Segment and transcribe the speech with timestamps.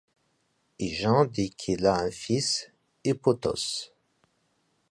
[0.79, 2.71] Hygin dit qu'il a un fils,
[3.05, 3.91] Hippothoos.